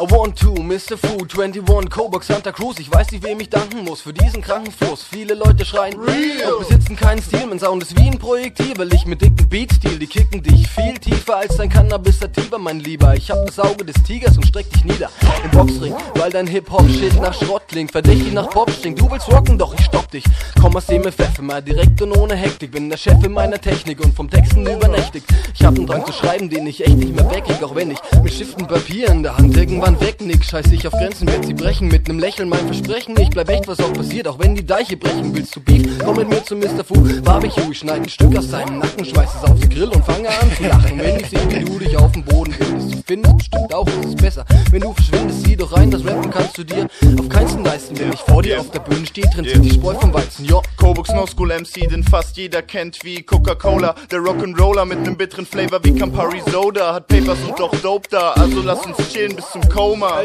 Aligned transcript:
I 0.00 0.02
want 0.02 0.38
to, 0.38 0.54
Mr. 0.54 0.96
Food, 0.96 1.36
21, 1.36 1.90
Coburg, 1.90 2.22
Santa 2.22 2.52
Cruz. 2.52 2.78
Ich 2.78 2.88
weiß 2.88 3.10
nicht, 3.10 3.24
wem 3.24 3.40
ich 3.40 3.50
danken 3.50 3.82
muss 3.82 4.02
für 4.02 4.12
diesen 4.12 4.40
kranken 4.40 4.70
Fluss. 4.70 5.02
Viele 5.02 5.34
Leute 5.34 5.64
schreien, 5.64 5.98
Real. 5.98 6.48
Doch 6.48 6.60
besitzen 6.60 6.94
keinen 6.94 7.20
Stil. 7.20 7.46
Mein 7.48 7.58
Sound 7.58 7.82
ist 7.82 7.98
wie 7.98 8.06
ein 8.06 8.16
Projektil, 8.16 8.78
weil 8.78 8.94
ich 8.94 9.06
mit 9.06 9.20
dicken 9.20 9.48
Beat-Stil, 9.48 9.98
die 9.98 10.06
kicken 10.06 10.40
dich 10.40 10.68
viel 10.68 10.96
tiefer 10.98 11.38
als 11.38 11.56
dein 11.56 11.68
Cannabis-Sativa, 11.68 12.58
mein 12.58 12.78
Lieber. 12.78 13.16
Ich 13.16 13.28
hab 13.28 13.44
das 13.44 13.58
Auge 13.58 13.84
des 13.84 14.00
Tigers 14.04 14.36
und 14.36 14.46
streck 14.46 14.70
dich 14.70 14.84
nieder 14.84 15.10
im 15.42 15.50
Boxring, 15.50 15.92
weil 16.14 16.30
dein 16.30 16.46
Hip-Hop-Shit 16.46 17.20
nach 17.20 17.34
Schrott 17.34 17.62
klingt. 17.66 17.90
Verdächtig 17.90 18.32
nach 18.32 18.50
Pop 18.50 18.70
stinkt. 18.70 19.00
Du 19.00 19.10
willst 19.10 19.26
rocken, 19.26 19.58
doch 19.58 19.74
ich 19.74 19.84
stopp 19.84 20.08
dich. 20.12 20.22
Komm 20.60 20.76
aus 20.76 20.86
dem 20.86 21.02
FF, 21.02 21.40
immer 21.40 21.60
direkt 21.60 22.00
und 22.02 22.16
ohne 22.16 22.36
Hektik. 22.36 22.70
Bin 22.70 22.88
der 22.88 22.98
Chef 22.98 23.20
in 23.24 23.32
meiner 23.32 23.60
Technik 23.60 23.98
und 24.04 24.14
vom 24.14 24.30
Texten 24.30 24.64
übernächtig. 24.64 25.24
Ich 25.54 25.64
hab 25.64 25.74
einen 25.74 25.88
Drang 25.88 26.06
zu 26.06 26.12
schreiben, 26.12 26.48
den 26.48 26.68
ich 26.68 26.86
echt 26.86 26.96
nicht 26.96 27.16
mehr 27.16 27.28
wegkrieg, 27.28 27.60
auch 27.64 27.74
wenn 27.74 27.90
ich 27.90 27.98
mit 28.22 28.32
Stiften 28.32 28.68
Papier 28.68 29.08
in 29.08 29.24
der 29.24 29.36
Hand 29.36 29.56
irgendwann 29.56 29.87
irgendwann 29.88 30.06
weg, 30.06 30.20
nix, 30.20 30.48
scheiß 30.48 30.70
ich 30.72 30.86
auf 30.86 30.92
Grenzen, 30.92 31.26
werd 31.28 31.44
sie 31.44 31.54
brechen. 31.54 31.88
Mit 31.88 32.08
nem 32.08 32.18
Lächeln, 32.18 32.48
mein 32.48 32.64
Versprechen, 32.66 33.14
ich 33.18 33.30
bleib 33.30 33.48
echt, 33.48 33.66
was 33.68 33.80
auch 33.80 33.92
passiert, 33.92 34.28
auch 34.28 34.38
wenn 34.38 34.54
die 34.54 34.64
Deiche 34.64 34.96
brechen, 34.96 35.34
willst 35.34 35.56
du 35.56 35.60
Beef, 35.60 35.98
komm 36.04 36.16
mit 36.16 36.28
mir 36.28 36.44
zu 36.44 36.56
Mr. 36.56 36.84
Fu, 36.84 36.94
Barbecue, 37.22 37.70
ich 37.70 37.78
schneid 37.78 38.02
ein 38.02 38.08
Stück 38.08 38.36
aus 38.36 38.50
seinem 38.50 38.78
Nacken, 38.78 39.04
schmeiß 39.04 39.30
es 39.36 39.50
auf 39.50 39.58
den 39.58 39.70
Grill 39.70 39.88
und 39.88 40.04
fange 40.04 40.28
an 40.28 40.52
zu 40.56 40.64
lachen, 40.64 40.98
wenn 40.98 41.20
ich 41.20 41.30
seh, 41.30 41.38
wie 41.48 41.64
du 41.64 41.78
dich 41.78 41.96
auf 41.96 42.12
dem 42.12 42.24
Boden 42.24 42.52
findest, 42.52 42.94
du 42.94 43.02
findest 43.06 43.38
bestimmt 43.38 43.74
auch, 43.74 43.86
es 43.86 44.06
ist 44.06 44.16
besser, 44.16 44.44
wenn 44.70 44.80
du 44.80 44.92
verschwindest, 44.92 45.47
doch 45.58 45.76
rein, 45.76 45.90
das 45.90 46.04
Rappen 46.04 46.30
kannst 46.30 46.56
du 46.58 46.64
dir 46.64 46.88
auf 47.18 47.28
keinen 47.28 47.64
leisten, 47.64 47.98
wenn 47.98 48.12
ich 48.12 48.20
vor 48.20 48.42
dir 48.42 48.60
auf 48.60 48.70
der 48.70 48.80
Bühne 48.80 49.06
stehe, 49.06 49.28
trennt 49.30 49.48
sich 49.48 49.60
die 49.60 49.70
Spreu 49.70 49.94
vom 49.94 50.14
Weizen, 50.14 50.44
jo. 50.44 50.62
Kobox 50.76 51.10
No 51.10 51.26
School 51.26 51.48
MC, 51.48 51.88
den 51.88 52.04
fast 52.04 52.36
jeder 52.36 52.62
kennt 52.62 52.98
wie 53.02 53.22
Coca-Cola, 53.22 53.94
der 54.10 54.20
Rock'n'Roller 54.20 54.84
mit 54.84 55.00
nem 55.02 55.16
bitteren 55.16 55.46
Flavor 55.46 55.80
wie 55.82 55.94
Campari 55.94 56.40
Soda, 56.50 56.94
hat 56.94 57.08
Papers 57.08 57.38
und 57.46 57.58
doch 57.58 57.74
Dope 57.82 58.08
da, 58.10 58.32
also 58.32 58.62
lass 58.62 58.86
uns 58.86 58.96
chillen 59.12 59.34
bis 59.34 59.50
zum 59.50 59.68
Koma. 59.68 60.22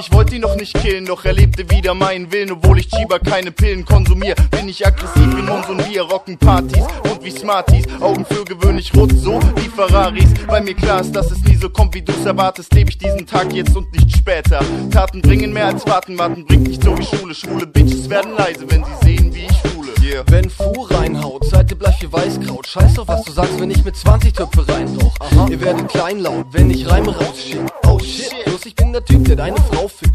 Ich 0.00 0.12
wollte 0.12 0.34
ihn 0.34 0.42
noch 0.42 0.56
nicht 0.56 0.74
killen, 0.74 1.06
doch 1.06 1.24
er 1.24 1.32
lebte 1.32 1.70
wieder 1.70 1.94
meinen 1.94 2.32
Willen. 2.32 2.52
Obwohl 2.52 2.78
ich 2.78 2.88
Chiba 2.88 3.18
keine 3.18 3.52
Pillen 3.52 3.84
konsumier, 3.84 4.34
bin 4.50 4.68
ich 4.68 4.86
aggressiv 4.86 5.36
wie 5.36 5.42
Mons 5.42 5.68
und 5.68 5.88
wir 5.88 6.02
rocken 6.02 6.38
Partys 6.38 6.84
und 7.04 7.22
wie 7.22 7.30
Smarties. 7.30 7.84
Augen 8.00 8.24
für 8.24 8.44
gewöhnlich 8.44 8.92
rot, 8.96 9.12
so 9.16 9.40
wie 9.56 9.68
Ferraris. 9.68 10.30
Weil 10.46 10.62
mir 10.62 10.74
klar 10.74 11.00
ist, 11.00 11.12
dass 11.12 11.30
es 11.30 11.42
nie 11.44 11.56
so 11.56 11.70
kommt, 11.70 11.94
wie 11.94 12.02
du's 12.02 12.24
erwartest, 12.24 12.74
lebe 12.74 12.90
ich 12.90 12.98
diesen 12.98 13.26
Tag 13.26 13.52
jetzt 13.52 13.76
und 13.76 13.92
nicht 13.92 14.16
später. 14.16 14.60
Taten 14.90 15.22
bringen 15.22 15.52
mehr 15.52 15.66
als 15.66 15.86
Warten, 15.86 16.18
Warten 16.18 16.44
bringt 16.44 16.68
nicht 16.68 16.82
so 16.82 16.96
wie 16.96 17.04
Schule. 17.04 17.34
Schwule 17.34 17.66
Bitches 17.66 18.08
werden 18.10 18.34
leise, 18.36 18.70
wenn 18.70 18.84
sie 18.84 19.06
sehen, 19.06 19.34
wie 19.34 19.46
ich 19.46 19.70
schule. 19.70 19.92
Yeah. 20.02 20.24
Wenn 20.28 20.50
Fu 20.50 20.70
reinhaut, 20.90 21.44
seid 21.46 21.70
ihr 21.70 21.78
bleich 21.78 22.02
wie 22.02 22.12
Weißkraut. 22.12 22.66
Scheiß 22.66 22.94
doch, 22.94 23.08
was 23.08 23.22
du 23.24 23.32
sagst, 23.32 23.60
wenn 23.60 23.70
ich 23.70 23.84
mit 23.84 23.96
20 23.96 24.32
Töpfe 24.32 24.66
reinrauch. 24.68 25.14
Aha. 25.20 25.46
Ihr 25.48 25.60
werdet 25.60 25.88
kleinlaut, 25.88 26.46
wenn 26.50 26.70
ich 26.70 26.90
Reime 26.90 27.16
rausschick. 27.16 27.60
Oh 27.86 27.98
shit, 27.98 28.34
bloß 28.44 28.66
ich 28.66 28.74
bin 28.74 28.92
der 28.92 29.04
Typ, 29.04 29.24
der 29.24 29.36
deine 29.36 29.56
Frau 29.56 29.88
fickt 29.88 30.11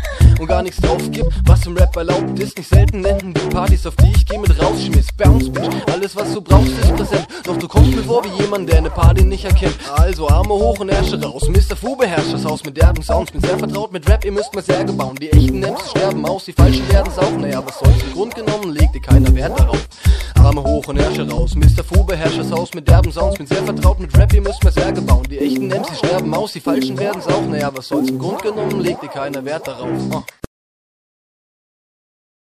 und 0.47 0.53
gar 0.53 0.63
nichts 0.63 0.81
drauf 0.81 1.11
gibt, 1.11 1.29
was 1.45 1.65
im 1.65 1.75
Rap 1.75 1.95
erlaubt 1.95 2.39
ist. 2.39 2.57
Nicht 2.57 2.69
selten 2.69 3.01
nennen 3.01 3.33
die 3.33 3.49
Partys, 3.49 3.85
auf 3.85 3.95
die 3.97 4.11
ich 4.15 4.25
geh 4.25 4.37
mit 4.37 4.51
rausschmiss. 4.61 5.07
Bounce, 5.17 5.49
Bitch, 5.49 5.75
alles 5.91 6.15
was 6.15 6.33
du 6.33 6.41
brauchst 6.41 6.71
ist 6.71 6.95
präsent. 6.95 7.27
Doch 7.43 7.57
du 7.57 7.67
kommst 7.67 7.95
mir 7.95 8.03
vor 8.03 8.23
wie 8.23 8.41
jemand, 8.41 8.69
der 8.69 8.77
eine 8.77 8.89
Party 8.89 9.23
nicht 9.23 9.45
erkennt. 9.45 9.75
Also 9.95 10.29
Arme 10.29 10.53
hoch 10.53 10.79
und 10.79 10.89
Ärsche 10.89 11.21
raus. 11.21 11.49
Mr. 11.49 11.75
Fu 11.75 11.95
beherrscht 11.95 12.33
das 12.33 12.45
Haus 12.45 12.63
mit 12.63 12.77
derben 12.77 13.03
Sounds. 13.03 13.31
Bin 13.31 13.41
sehr 13.41 13.57
vertraut 13.57 13.91
mit 13.91 14.07
Rap, 14.09 14.23
ihr 14.23 14.31
müsst 14.31 14.53
mir 14.55 14.61
Särge 14.61 14.93
bauen. 14.93 15.15
Die 15.15 15.31
echten 15.31 15.59
Nems 15.59 15.89
sterben 15.89 16.25
aus, 16.25 16.45
die 16.45 16.53
falschen 16.53 16.87
werden's 16.91 17.17
auch. 17.17 17.37
Naja, 17.37 17.61
was 17.65 17.79
soll's? 17.79 18.03
Im 18.03 18.13
Grund 18.13 18.35
genommen 18.35 18.71
legte 18.71 18.99
keiner 18.99 19.33
Wert 19.35 19.59
darauf. 19.59 19.87
Arme 20.35 20.63
hoch 20.63 20.87
und 20.87 20.97
Ärsche 20.97 21.29
raus. 21.29 21.55
Mr. 21.55 21.83
Fu 21.83 22.03
beherrscht 22.03 22.39
das 22.39 22.51
Haus 22.51 22.73
mit 22.73 22.87
derben 22.87 23.11
Sounds. 23.11 23.37
Bin 23.37 23.47
sehr 23.47 23.63
vertraut 23.63 23.99
mit 23.99 24.17
Rap, 24.17 24.33
ihr 24.33 24.41
müsst 24.41 24.63
mir 24.63 24.71
Särge 24.71 25.01
bauen. 25.01 25.25
Die 25.29 25.39
echten 25.39 25.69
die 25.69 25.95
sterben 25.95 26.33
aus, 26.33 26.53
die 26.53 26.61
falschen 26.61 26.97
werden's 26.97 27.27
auch. 27.27 27.45
Naja, 27.45 27.71
was 27.73 27.89
soll's? 27.89 28.09
Im 28.09 28.19
Grund 28.19 28.41
genommen 28.41 28.79
legte 28.79 29.07
keiner 29.07 29.43
Wert 29.43 29.67
darauf. 29.67 29.89
Oh. 30.11 30.23